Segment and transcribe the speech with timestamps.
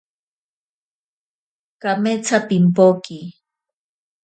[1.81, 3.19] Kametsa pimpoke.